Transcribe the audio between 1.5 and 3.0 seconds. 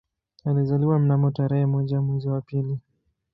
moja mwezi wa pili